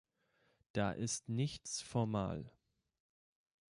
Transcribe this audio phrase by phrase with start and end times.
[0.73, 2.51] Da ist nichts formal.